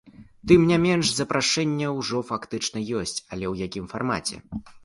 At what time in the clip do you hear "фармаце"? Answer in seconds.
3.97-4.45